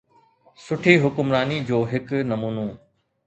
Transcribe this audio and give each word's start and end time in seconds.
سٺي 0.63 0.93
حڪمراني 1.03 1.59
جو 1.69 1.79
هڪ 1.91 2.23
نمونو. 2.31 2.67